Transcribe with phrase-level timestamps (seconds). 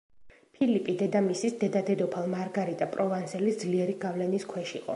[0.57, 4.89] ფილიპი დედამისის, დედა-დედოფალ მარგარიტა პროვანსელის ძლიერი გავლენის ქვეშ იყო.